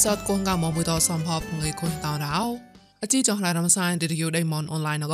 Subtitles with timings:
[0.00, 2.38] សតគងកាមកមួយតសំផបងើយគងតោរោ
[3.02, 5.06] អជីចងឡារំសាយឌីរីយូដៃមនអនឡាញង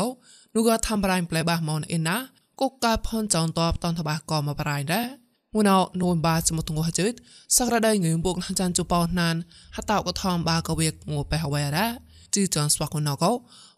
[0.54, 2.16] នោះក៏ធ្វើប្រៃប្លែបាសមនអ៊ីណា
[2.60, 5.06] កុកកាផនចងតបតនតបាក៏មកប្រៃដែរ
[5.54, 7.12] មួយណោនូនបាចមទងហជិត
[7.56, 9.36] សក្រដៃងើបុកចានជបោណាន
[9.76, 11.86] ហតោក៏ថំបាក៏វាងូបែហវ៉ែរ៉ា
[12.34, 13.32] ជីចងស្វាកណកោ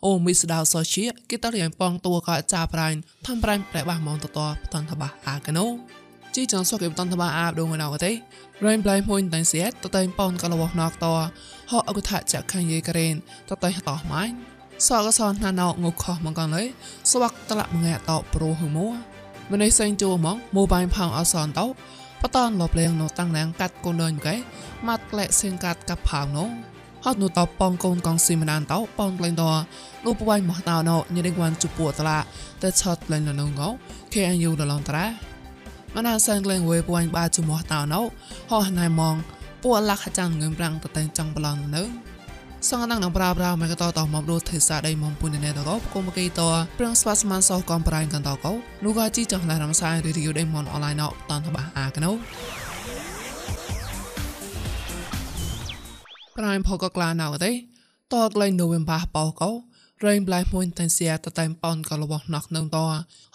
[0.04, 2.88] អូមីស្ដៅសោជាគេតរៀងប៉ងតួក៏ចាប្រៃ
[3.24, 4.38] ធ្វើប្រៃប្លែបាសមនតត
[4.74, 5.66] តនតបាអាកណូ
[6.34, 8.12] ជីចងសក់គេបតនតបាអាបដងណៅកទេ
[8.64, 11.06] Rain Blay មួយតែសៀតតតែប៉នកលវណកត
[11.70, 13.14] ហអកថាចាក់ខាងយេករេន
[13.48, 14.22] តតែតោះម៉ៃ
[14.86, 16.62] សកសនណាណោងុខោះមកកងលេ
[17.10, 18.88] ស្វាក់តឡាក់ងែតោប្រូហឺមួ
[19.52, 21.66] ម្នេះសេងជួមកម៉ូបាយផោងអសនតោ
[22.22, 24.34] បតនលបលេងនៅតាំងណាងកាត់កូននកែ
[24.86, 26.48] ម៉ាត់ក្លែសេងកាត់កាប់ផោងនោះ
[27.04, 29.44] ហត់នោះតប៉ងកូនកងស៊ីមណានតោប៉ងក្លែងត
[30.04, 32.18] នោះបវៃមកតោណោញរិងវ៉ាន់ជពួតឡា
[32.62, 33.68] តែឆតក្លែងនៅងោ
[34.12, 35.29] KNU ដឡងតា
[35.95, 38.01] រ៉ាមណាសាំងក្លែងវេពួយបាជុំហតោណៅ
[38.51, 39.15] ហោះណៃมอง
[39.63, 41.83] ពួលាក់ចាំងងឹមប្រាំងតតែងចង់ប្លន់នៅ
[42.69, 46.41] សងណាំងនឹងប្រាប្រាមកតតមកដូចទេសាដៃមកពុនណែតកកុំកេត
[46.79, 48.51] ប្រងស្វាស្មានសោះកំប្រៃកន្តកោ
[48.83, 52.11] នោះក៏ជីចង់ឡារំសាយរីយូដៃមកអនឡាញណតនតបាអាកណូ
[56.37, 57.51] ប្រៃផកក្លាណៅទេ
[58.13, 59.49] តកលែងនូវេមបាបោកោ
[60.06, 62.78] រែងប្លាយមួយតែសៀតតែប៉នក៏របស់ណកនឹងត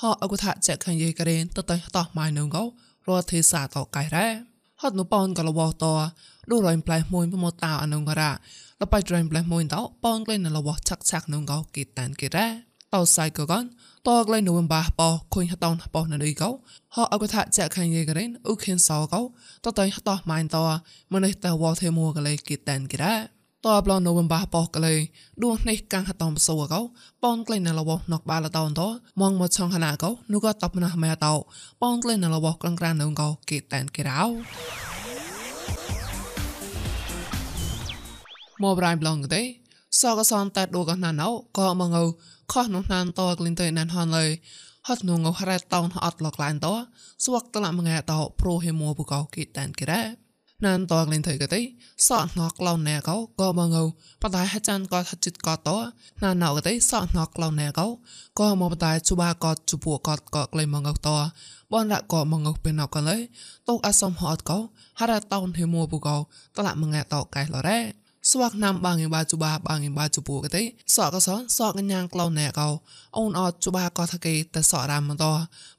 [0.02, 2.64] ហអអគុថាចាក់ខាងយេករេនតតែតោះម៉ៃនឹងកោ
[3.08, 4.28] រត់ទេសាតកៃរ៉ា
[4.82, 5.86] ហត់នោះប៉នក៏របស់ត
[6.52, 8.32] ដូចរែងប្លាយមួយមកតៅអនុងករ៉ា
[8.82, 12.48] លបៃរែងប្លាយមួយតប៉នក្លែងនៅរបស់ឆាក់ឆាក់នឹងកោគេតានគេរ៉ា
[12.94, 13.64] តោសៃកកន
[14.08, 16.50] តក្លែងនោះបាបោខុញហតោនបោនៅនេះកោ
[16.96, 19.22] ហអគុថាចាក់ខាងយេករេនអ៊ុខិនសោកោ
[19.66, 20.58] តតែតោះម៉ៃត
[21.14, 23.35] មនេះតវ៉ទេមួកលេគេតានគេរ៉ា
[23.66, 24.94] តបឡនៅបំបាបោះកលេ
[25.44, 26.82] ដួងនេះកាំងហតំសួរកោ
[27.24, 28.82] ប៉នក្លែងនៅលបោះណកបាលតោនត
[29.22, 31.34] មងមកឆងខណាកោនោះក៏តបណះម៉ែតោ
[31.82, 34.22] ប៉នក្លែងនៅលបោះក្លងក្រាននៅកោគេតែនគេរោ
[38.62, 39.42] មកប្រៃប្លងទេ
[40.02, 41.28] សកសនតែដូកណាណៅ
[41.58, 41.98] ក៏មកង
[42.54, 44.26] ខោះនោះណានតក្លិនទៅណានហនលើ
[44.88, 46.68] ហត់នោះងរ៉ែតោនអត់លក្លែនត
[47.26, 50.25] ស្វកតឡាមងែតោប្រូហេមួបកោគេតែនគេរ៉ា
[50.66, 51.62] ណានតងលេងទៅកទេ
[52.08, 53.78] សក់ណកក្លងណែកោក៏មកង
[54.22, 55.70] បដៃហចានក៏ហចិត្តក៏ត
[56.24, 57.88] ណានណៅកទេសក់ណកក្លងណែកោ
[58.40, 61.10] ក៏មកបដៃជបាក៏ជពួក៏ក៏ក្លែងមកងត
[61.74, 63.18] បនរកក៏មកងពេលណកកលេ
[63.68, 64.58] តោអសមហត់កោ
[65.00, 66.18] ហរតោនហេមួបុកោ
[66.56, 67.80] តឡាមងែតកៃលរ៉េ
[68.32, 70.64] ស្វាក់ណាំបាងឯបាជបាបាងឯបាជពួកទេ
[70.96, 72.68] សក់ក៏សសក់កញ្ញាងក្លងណែកោ
[73.18, 75.26] អូនអត់ជបាក៏ថកេតែសក់រាមមកត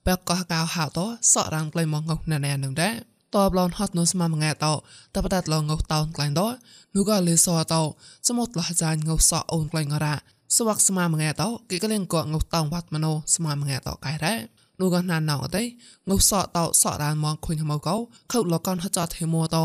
[0.07, 0.99] បែកក៏កៅហៅត
[1.33, 4.73] សក់រាំក្លែងមកងណែណែនឹងដែរ តបឡនហត់នោះស្មាមងាតោ
[5.15, 6.47] តបតាត់ឡងងតោនក្លែងតោ
[6.95, 7.83] នោះក៏លេសតោ
[8.29, 10.15] សមុតលះចាញងសអអូនក្លែងរ៉ា
[10.57, 14.35] ស្វាក់ស្មាមងាតោគេក៏លេងក៏ងតោវត្តមណោស្មាមងាតោកែរ៉ា
[14.81, 15.65] នោះក៏ណានណៅអី
[16.09, 17.97] ងុសក់តោសក់រានមកខុញមកកោ
[18.33, 19.63] ខោលកនហចតទេមួតោ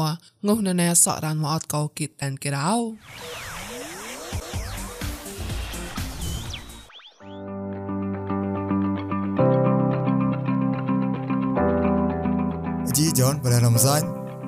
[0.47, 3.50] ងុសណែសក់រានមកអត់កោគិតតែនគេរោ
[13.01, 14.01] chi John và làm sai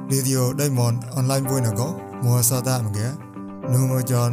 [0.10, 1.94] video đây món online vui nào có.
[2.24, 3.12] Mua sa ta mà ghé.
[3.74, 4.32] Nu mua John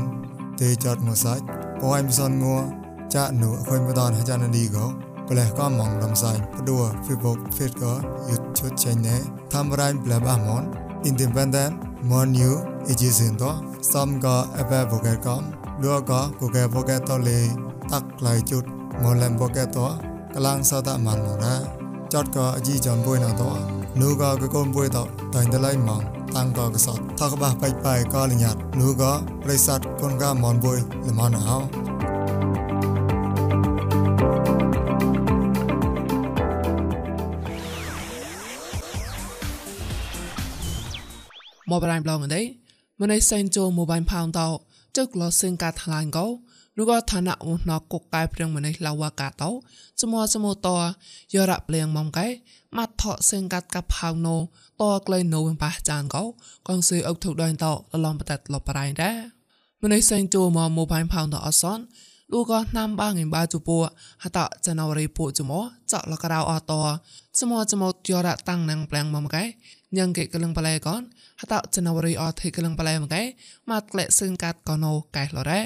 [0.59, 1.39] thì chọn mua sai
[1.83, 2.63] có anh son mua
[3.11, 4.93] cha nụ khơi mua đòn hay cha nó đi có
[5.29, 10.09] và là có mong làm sai đùa, facebook facebook có youtube channel tham gia anh
[10.09, 10.73] là ba món.
[11.05, 11.73] Independent,
[12.03, 14.47] món new ý xin đó xong có.
[14.57, 15.45] App vô cái com
[15.83, 16.31] đưa có.
[16.41, 17.49] Của cái vô cái to lì.
[17.91, 18.63] Tắc lại chút
[19.03, 19.99] một lần vô cái to.
[20.37, 21.55] กลางซาตะมันหมดนะ
[22.13, 26.03] จอดก็จีจอนบุยนาตัว นูก็กะกนป่วยตอกตายตะไลมอง
[26.35, 29.13] ตังก็กะสอดทอกบะไปไปก็ลญัดนูก็
[29.43, 31.57] ปริสัตคนก็มอนป่วยละมอนเอา
[41.69, 42.39] มอบรายบลองอันเด
[42.99, 44.47] มันในเซนโจโมบายพาวน์ตอ
[44.97, 46.27] จึกลอซึ่งการทลายก็
[46.81, 49.51] ឬក៏ឋានៈឧណកុកកែព្រៀងម្នេះឡាវកាតោ
[50.01, 50.69] សមួសមួត
[51.35, 52.27] យរៈព្រៀងម៉ងកែ
[52.77, 54.37] ម៉ាត់ថោសឹងកាត់កាផៅណូ
[54.81, 56.23] តក្លែងណូបះចានកោ
[56.69, 59.17] កងសឿអុកធុដៃតោលឡំបតលបរៃដែរ
[59.83, 61.79] ម្នេះសែងជួមកម៉ូបៃផៅតអសន
[62.33, 63.77] លូកោណាំបាងឯបាជពូ
[64.25, 65.61] ហតចណរីពូចមោ
[65.93, 66.73] ចកលករោអត
[67.41, 69.45] សមួចមោយរៈតាំងណងព្រៀងម៉ងកែ
[69.97, 71.03] ញ៉ាងកេកលឹងបលែកន
[71.41, 73.23] ហតចណរីអធិកលឹងបលែមកែ
[73.71, 75.63] ម៉ាត់ក្លែកសឹងកាត់កោណូកែលរ៉េ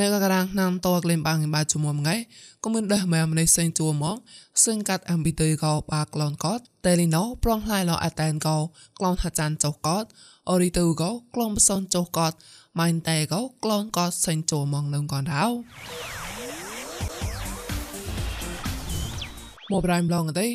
[0.00, 2.16] នៅកកាងណាំតក្លែងបាងបាជុំមងៃ
[2.64, 4.16] ក៏មិនដេះមែម្នេះសេងជួមក
[4.64, 8.56] សឹងកាត់អំពីទៅកោបាក្លូនកតតែលីណូប្រងလှိုင်ឡអតែនកោ
[8.98, 10.04] ក្លូនហាចានចុកកត
[10.50, 12.32] អូរីទៅកោក្លូនបសនចុកកត
[12.78, 15.44] ម៉ៃតែកោក្លូនកតសេងជួមកនឹងកនដៅ
[19.70, 20.46] មកប្រៃម្លងទេ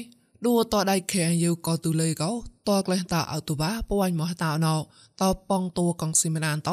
[0.46, 2.32] ឌូតដៃខែយូក៏ទូលេកោ
[2.70, 4.76] តតក្លេះតាអតុបាពួយមកតាណោ
[5.22, 6.70] តប៉ងតួកងស៊ីមណានត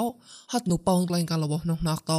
[0.53, 2.13] ហត់នូប៉ងក្លែងកាលរបស់នោះណកត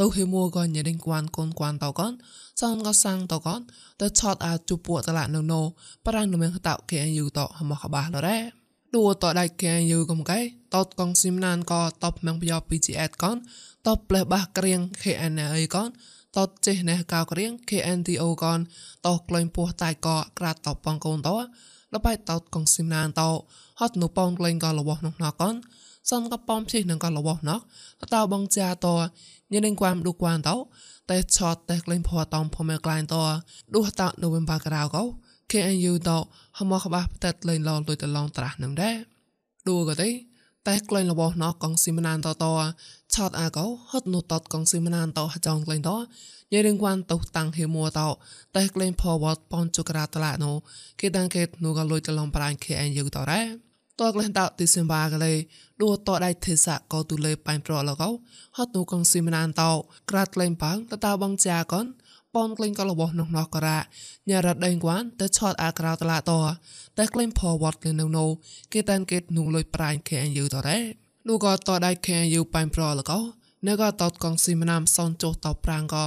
[0.00, 2.12] ទៅហេមួកញ៉េដេងគួនកូនគួនតកន
[2.60, 3.60] សំក៏សាំងតកន
[4.00, 5.60] ទៅឆតអាជពួតតឡានៅណូ
[6.06, 8.38] ប្រាំងនៅមងតគេយូតហមខបាលរ៉េ
[8.96, 10.40] ដួតដៃគេយូកំកែ
[10.74, 13.36] តតកងស៊ីមណានក៏តបមងបយោ PGS កន
[13.86, 15.88] តបផ្លេះបះក្រៀង KNA កន
[16.36, 18.58] តតចេះណេះកៅក្រៀង KNTO កន
[19.06, 20.08] តក្លែងពោះតៃក
[20.38, 21.30] ក្រាតតបបងកូនត
[21.94, 23.28] លបៃតោតកងស៊ីមណានតោ
[23.80, 25.54] ហត់នូប៉ងក្លែងក៏របស់នោះណកន
[26.10, 27.50] សនក៏ប៉ំភីនឹងក៏របស់ណ
[28.00, 28.94] កតោបងចាតោ
[29.52, 30.56] ញនឹងគួមឌូគួនតោ
[31.10, 33.22] តែឆតតែក្លែងភ័តតំភមេក្លែងតោ
[33.74, 35.02] ឌូតោនូវិញបាក្រៅកោ
[35.50, 36.18] KNU តោ
[36.58, 38.96] ហមខបាផ្តិតលេងឡងលុយតឡងត្រាស់នឹងដែរ
[39.66, 40.08] ឌូក៏ទេ
[40.70, 42.44] តែក្លែងរបស់ណកកងស៊ីមណានតត
[43.14, 45.90] ឆតអាកោហត់នូតតកងស៊ីមណានតចងក្លែងត
[46.52, 48.08] ញ៉េរៀងគួនតុតាំងហេមួតោ
[48.56, 50.52] តែក្លែងផវតប៉នជក្រាតឡាណូ
[51.00, 53.42] គេតាំងគេនូក៏លុយតឡងប្រាញ់ KNU តរ៉ា
[54.00, 55.32] តក្លែងតទីសិមបាកលេ
[55.80, 58.10] ឌូតដៃទេសៈក៏ទូលេបាញ់ប្រឡកោ
[58.56, 59.62] ហត់នូកងស៊ីមណានត
[60.10, 61.86] ក្រាតក្លែងបាំងតតាបងចាកន
[62.34, 63.78] ប៉នក្លែងក៏របស់នោះណោះក៏រ៉ា
[64.28, 66.32] ញ៉ារ៉ាដេងគួនតែឆតអាក្រៅតឡាត
[66.98, 68.26] តែក្លែងផវតលេនៅណូ
[68.72, 70.78] គេតាំងគេនូលុយប្រាញ់ KNU តរ៉ា
[71.28, 73.18] នូក៏តដៃ KNU បាញ់ប្រឡកោ
[73.66, 76.04] នៅក៏តតកងស៊ីមណាមសនចុះតប្រាំងក៏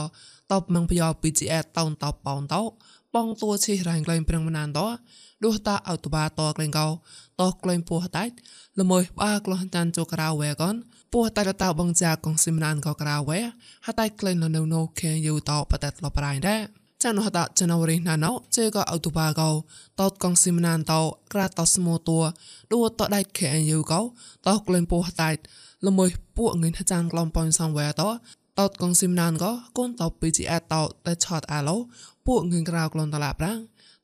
[0.52, 2.62] តបមងបយោ PGS តោនតបប៉ោនតោ
[3.16, 4.88] បងតួឈីរ៉ាញ់ក្លែងប្រឹងមណានតោ
[5.44, 6.88] ដួសតាអោតបាតក្លែងកោ
[7.42, 8.34] តោក្លែងពោះតាច់
[8.80, 10.76] ល្មើបាក្លោះតានជក្រៅវែកន
[11.14, 13.40] ពោះតាតៅបងចាកងស៊ីមណានក៏ក្រៅវែ
[13.86, 16.62] ហតៃក្លែងលនៅណូខេយូតោបតតលប្រៃដែរ
[17.04, 19.50] ចានហតចណវរីណាណោជេក៏អោតបាកោ
[20.00, 21.02] តោកងស៊ីមណានតោ
[21.34, 22.20] ក្រាតោស្មូតួ
[22.74, 24.02] ដួតដៃខេយូកោ
[24.48, 25.40] តោក្លែងពោះតាច់
[25.88, 26.06] ល្មើ
[26.38, 28.10] ពួកងិនចានក្លំប៉ុនសំវែតោ
[28.60, 31.76] តោតកងស៊ីមណានក៏កូនតោពីជីអែតោតែឆតអាឡូ
[32.28, 33.60] ពួកងឿងក្រៅក្លនតឡាប្រាំង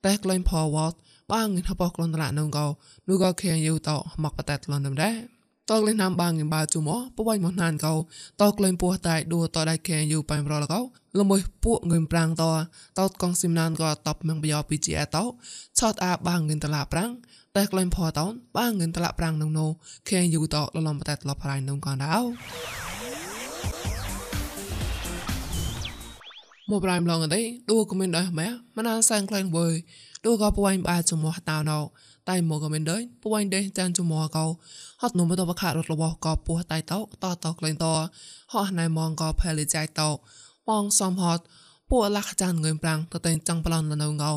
[0.05, 0.93] តែក្លែងផវត
[1.31, 2.65] បាងងឿហបក្លនតឡានងកោ
[3.09, 5.38] នូក៏ខៀងយូតោមកបតែតលនដំដែរ
[5.69, 6.83] តក្លែងណាំបាងងបាជុំ
[7.17, 7.93] បបៃមកណានកោ
[8.41, 10.79] តក្លែងពោះតែដួតដៃខែយូបែមរលកោ
[11.19, 12.43] លមួយពួកងឿប្រាំងត
[12.99, 15.23] តកងស៊ីមណានក៏តបមងបយោពីជីអែតោ
[15.79, 17.11] ឆតអាបាងងឿតឡាប្រាំង
[17.55, 18.25] តែក្លែងផតោ
[18.57, 19.67] បាងងឿតឡាប្រាំងនងណូ
[20.09, 22.88] ខែយូតោលលំបតែតលប្រៃនងកោដៅ
[26.69, 29.67] មួយប្រៃម្លងអីឌូក៏មានដែរម៉ែមិនអានសែងក្លែងវើ
[30.25, 31.79] ឌូក៏ពួយបាជំនួសតៅណោ
[32.29, 34.45] តែមកក៏មានដែរពួយដេះចានជំនួសកោ
[35.01, 37.85] ហត់នំទៅបខារត់របស់ក៏ពោះតៃតោតតក្លែងត
[38.53, 40.09] ហោះណៃមងក៏ផែលិចៃតោ
[40.69, 41.43] បងសំហត់
[41.89, 44.33] ពួកលាក់ចានងើមប្រាំងទៅតែចង់ប្លន់លនៅងោ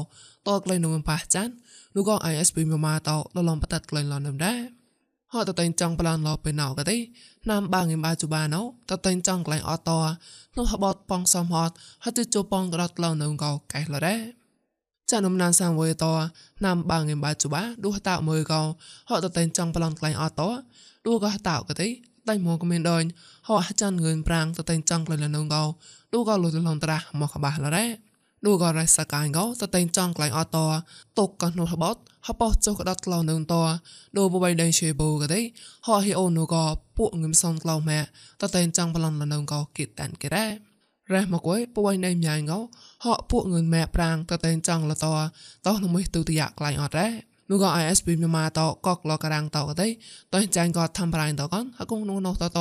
[0.46, 1.48] តក្លែងនំប៉ះចាន
[1.94, 4.81] នោះក៏ ISP មកមកតលលំបតតក្លែងលនំដែរ
[5.32, 6.96] ហត់ទៅតែចង់ប្លន់លពេលណៅក៏ទេ
[7.50, 9.90] ណាំបាងងបាជូបាណោទៅតែចង់ក្លែងអត់ត
[10.56, 11.70] នោះហបតប៉ងសំហត
[12.04, 14.16] ហត់ជូប៉ងក្រាត់ឡៅនៅកោកែលរ៉េ
[15.10, 16.04] ចានំណានសាំវេត
[16.64, 18.62] ណាំបាងងបាជូបាឌូហតាមើកោ
[19.08, 20.42] ហត់ទៅតែចង់ប្លន់ក្លែងអត់ត
[21.04, 21.88] ឌូក៏ហតាក៏ទេ
[22.28, 23.04] តែមកក៏មានដូច
[23.48, 25.62] ហោះចានងឿនប្រាំងទៅតែចង់ក្លែងនៅកោ
[26.12, 27.86] ឌូក៏លុយលងត្រាស់មកកបាលរ៉េ
[28.44, 30.58] ឌូក៏រ៉ៃសកាងកោទៅតែចង់ក្លែងអត់ត
[31.18, 31.96] តុកក៏នោះហបត
[32.28, 33.54] ហបោចុះក្តាត់ក្លោនឹងត
[34.18, 35.40] ដូបបៃដៃជេបូក៏ទេ
[35.86, 36.64] ហោះហីអូនូក៏
[36.98, 38.00] ពួកងឹមសំក្លោម៉ែ
[38.40, 40.46] តតែចង់ប្លន់លនឹងក៏គិតតានគេរ៉ា
[41.12, 42.58] រ៉េមកអុយពួកឯណៃញ៉ាងកោ
[43.04, 45.06] ហោពួកងឿនម៉ែប្រាំងតតែចង់លត
[45.66, 49.88] តោះលមួយទូតយ៉ាក្លាញ់អត់រ៉ា នោះក៏ ISP មានមកតកកលការាំងតក៏ទេ
[50.34, 52.58] តើចាញ់ក៏ធ្វើប្រៃតកនហកងនោះនោះតត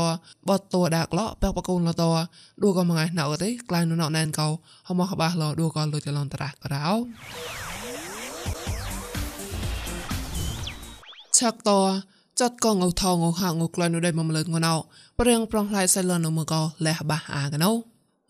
[0.47, 2.03] បតតដាក់ក្លោបែកបកូនលត
[2.61, 4.47] ឌូក៏មកឯណៅទេក្លាញ់នោះណែនកោ
[4.87, 6.83] ហមកបាសលឌូក៏លុយចលនតរះក្រៅ
[11.37, 11.71] ឆាក់ត
[12.39, 14.73] ចាត់កងអថងហាងក្លែននៅដែរមកម្លឹងងណៅ
[15.19, 16.53] ព្រៀងប្រងផ្លៃសៃលននៅមក
[16.85, 17.71] លះបះអាកណៅ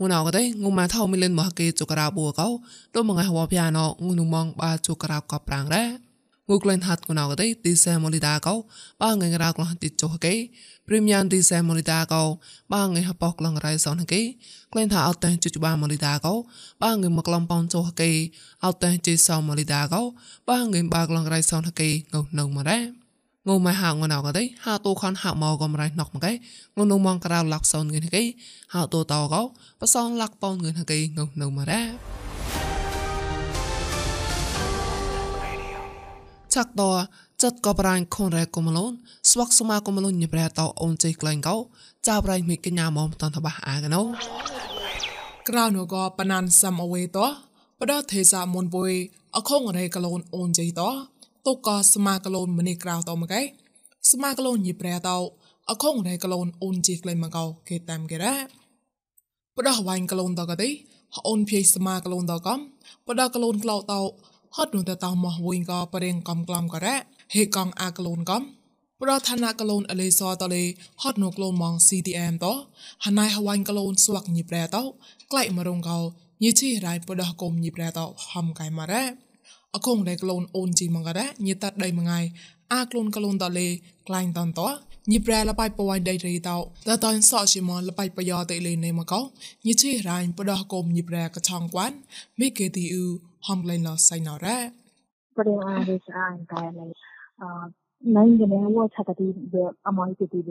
[0.01, 2.48] ងណៅក៏ទេងុំមកថោមីលិនមកគេចុក្រាបួកោ
[2.96, 6.11] ដូចមកហវភៀណោងុំមងបាចុក្រាបកប្រាំងដែរងូក្លែនហាត់ងណៅក៏ទេទីសែមលីដាកោបាងងរ៉ា
[9.56, 10.34] ក្លោះទីចុះគេ
[10.88, 12.24] ព្រីមយ៉ាងទីសែមលីដាកោ
[12.74, 14.22] បាងងហបកឡងរៃសនគេ
[14.72, 16.34] ក្លែនថាអត់តែជុចបាមលីដាកោ
[16.84, 18.10] បាងងមកឡំប៉ងចុះគេ
[18.66, 20.02] អត់តែជីសមលីដាកោ
[20.50, 22.84] បាងងបាក្លងរៃសនគេងៅនៅមកដែរ
[23.48, 26.32] ងូម៉ែហៅងណៅក៏ទេហៅទូខនហៅមកកំរៃណុកមកគេ
[26.78, 28.24] ងូនងមងក្រៅលាក់សោនងឿនគេ
[28.74, 29.42] ហៅទូតោកោ
[29.82, 32.21] បសងលាក់ប៉នងឿនគេងៅនៅមកដែរ
[36.55, 36.84] ចាក់ត
[37.41, 38.91] ចាត់ក៏ប្រាញ់ខុនរ៉ែកុំឡូន
[39.31, 41.55] ស្វាក់សមាកុំឡូនញប្រែតអូនជិះក្លែងកោ
[42.08, 44.01] ចាប្រៃមីកញ្ញាមកតនតបះអាកណូ
[45.50, 47.17] ក្រៅនោះក៏បណានសំអវេត
[47.79, 48.91] បដទេសាមុនបុយ
[49.36, 50.81] អខងរ៉ែកឡូនអូនជិះត
[51.48, 53.41] តុកក៏ស្មាកឡូនម្នេះក្រៅតមកឯ
[54.12, 55.10] ស្មាកឡូនញីប្រែត
[55.70, 58.36] អខងរ៉ែកឡូនអូនជិះក្លែងមកោគេតាមគេរ៉ា
[59.55, 60.70] បដវ៉ាញ់កឡូនតក៏ទេ
[61.27, 62.60] អូនភ័យស្មាកឡូនតកំ
[63.08, 63.93] បដកឡូនក្លោត
[64.58, 66.96] ហត់នោះតតមកវិញក៏ប្រេងកំក្លំក៏រ៉ា
[67.36, 68.43] ហេកងអាក្លូនកំ
[69.01, 70.63] ប្រធានក្លូនអលេសតលេ
[71.01, 72.46] ហត់នៅក្លូនម៉ង CTM ត
[73.05, 74.77] ហណៃហវ៉ាញ់ក្លូនស្វាក់ញីប្រែត
[75.31, 76.00] ក្លែកម្រងកោ
[76.43, 78.00] ញីឈីរៃបដះគុំញីប្រែត
[78.31, 79.03] ហំកៃម៉ារ៉ា
[79.75, 82.20] អកងដែលក្លូនអូនជីម៉ងការ៉ាញីតាត់ដៃមងៃ
[82.74, 83.67] អាក្លូនក្លូនតលេ
[84.08, 84.62] ក្លែងតនត
[85.10, 89.20] ញីប្រែលបៃពួយដៃរីតោតើតើសោជាមលបៃបយោតេលេនេមកោ
[89.67, 91.91] ញីជីរ៉ៃបដោះគុំញីប្រែកឆងគួន
[92.39, 93.05] មីកេទីអ៊ូ
[93.48, 94.58] ហំក្លែងឡោសៃណរ៉ា
[95.38, 96.86] ប្រែអារិសអានតែលេ
[97.41, 97.50] អឺ
[98.17, 99.27] ណៃងេវោឆាតទី
[99.88, 100.41] អមយទីទី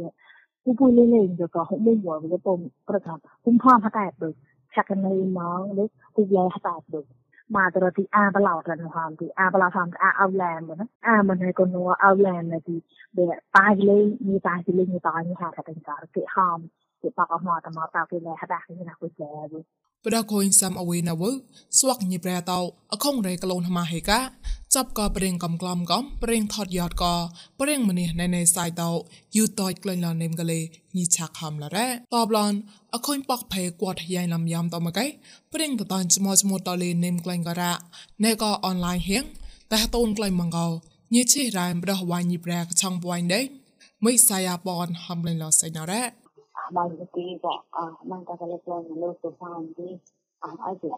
[0.64, 1.97] ពុពុលេលេងទៅក៏ហុំមួយ
[2.33, 4.35] វាពុំប្រកាសគុំផងហតាប់ដូច
[4.75, 5.85] ឆាកណៃម៉ងលេ
[6.16, 7.04] គុំឡៃហតាប់ដូច
[7.50, 9.76] మాధుర ది యాబల్ అవటాన్ని హాల్ ది యాబల్ ఆఫ్
[10.25, 10.73] అవ్ ల్యాండ్
[11.11, 12.76] యామ్ అనేక నువ్వు అవ్ ల్యాండ్ అది
[13.57, 16.64] పాగిలే నీ పాగిలే నీ పాగి హ్యాకటం కారు తి హామ్
[17.04, 19.61] తి పాప మాట మాట కి లే హ్యాక్ కి నాకు చేదు
[20.04, 21.30] ប្រកូនសាំអវេណាវើ
[21.78, 22.59] ស្វកញីប្រែតោ
[22.92, 24.19] អខុងរេក្លូនម៉ាហេកា
[24.75, 27.15] ចាប់ក៏ប្រេងកំក្លំកំប្រេងថតយ៉ាត់ក៏
[27.61, 28.91] ប្រេងម្នេះណែណែសាយតោ
[29.37, 30.61] យូតយក្លែងឡនេមកលេ
[30.97, 32.53] ញីឆាក់ហំឡរ៉េតបឡន
[32.95, 35.07] អខូនប៉កផេគាត់យ៉ៃលំយ៉ាំតមកៃ
[35.53, 37.73] ប្រេងតតានចមចមតលេនេមក្លែងការ៉ា
[38.25, 39.25] ណែក៏អនឡាញហៀង
[39.73, 40.67] តែតូនក្លែងម៉ងកោ
[41.15, 43.41] ញីឈីរ៉ៃប្រដវ៉ាញីប្រែកឆងបួយដេ
[44.05, 46.03] មិនសាយាបនហំលេងឡសៃណារ៉េ
[46.77, 49.99] magtiga ah nang kakalipon ng loto founding
[50.47, 50.95] ah aja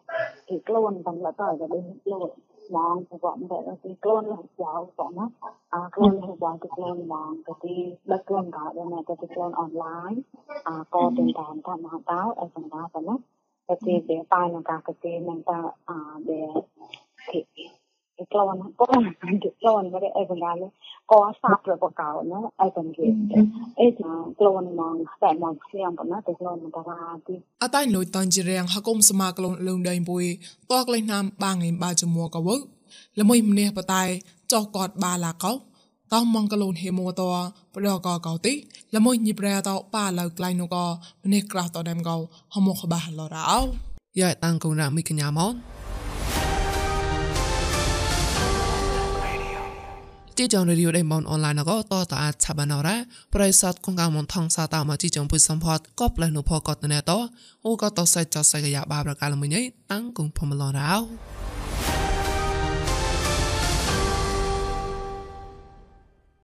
[0.46, 1.66] thì clone bằng là tỏi và
[2.70, 5.30] bên clone mong của bọn vậy là thì clone là giáo của nó
[5.68, 9.16] à clone là giáo cái clone mong cái thì đất clone cả đây này cái
[9.34, 10.22] clone online
[10.64, 13.18] à có tiền tạm tham hạ táo ở phần đó phần đó
[13.68, 16.46] cái thì để tay là cả cái thì mình ta à để
[17.32, 17.50] thì klon ko klon ba e ba le ko sa pro ko ka no ai
[17.50, 17.50] tan ge e ta klon mong ta mong siam pa na te klon ta ra
[17.58, 17.81] ti អ
[27.76, 30.24] តៃលុយតានជីរៀងហកុំសមាក្លូនលងដៃបុយ
[30.72, 32.48] តកលេណាមបាងឯបាចមួកវ
[33.20, 34.02] ល្មួយម្នេះបតៃ
[34.52, 35.52] ចោកតបាឡាកោ
[36.14, 37.22] តោមងកលូនហេម៉ូត
[37.74, 38.52] ប្រដកកោទី
[38.96, 40.76] ល្មួយញីប្រែតោប៉ាឡៅក្លៃនូក
[41.24, 42.16] ម្នេះក្រាស់តដើមកោ
[42.54, 43.60] ហមខបាឡរោ
[44.20, 45.48] យ៉ាតាំងកូនរ៉ាមីកញ្ញាម៉
[50.38, 52.96] ជីចងរីយដៃមនអនឡាញក៏តតអាចឆាបានរ៉ា
[53.34, 57.12] ប្រិស័តគងកមនថងសាតាមកជីចងពុសំផតក៏ផ្លែនុផកតណែត
[57.64, 59.62] អូក៏តសៃចសៃកយ៉ាបាប្រកាលមួយញ៉ៃ
[59.92, 61.51] តាំងគងផមឡរោ